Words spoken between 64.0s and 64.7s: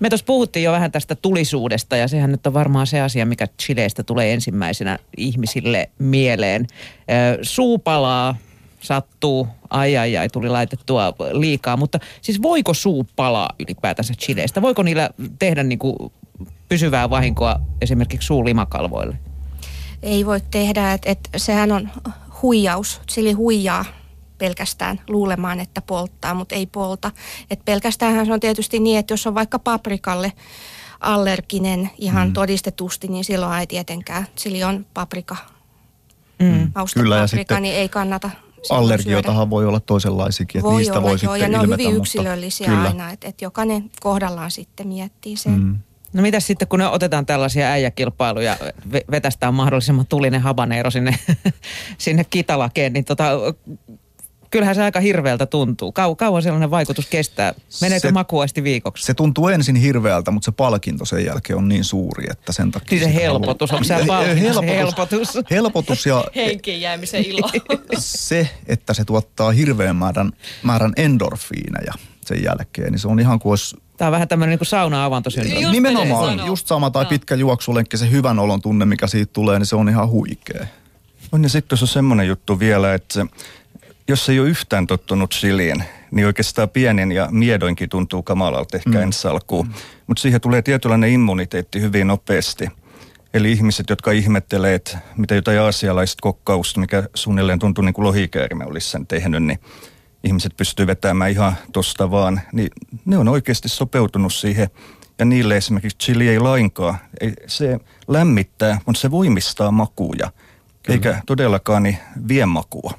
palkinto